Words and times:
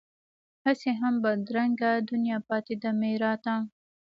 هسې 0.65 0.91
هم 0.99 1.13
بدرنګه 1.23 1.91
دنیا 2.09 2.37
پاتې 2.47 2.73
ده 2.81 2.89
میراته 2.99 3.55